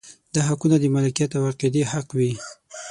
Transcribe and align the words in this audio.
دا 0.33 0.41
حقونه 0.49 0.75
د 0.79 0.85
مالکیت 0.95 1.31
او 1.37 1.43
عقیدې 1.51 1.83
حق 1.91 2.07
وي. 2.17 2.31